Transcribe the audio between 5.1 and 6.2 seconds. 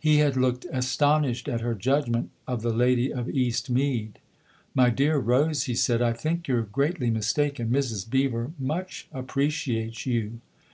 Rose/' he said," I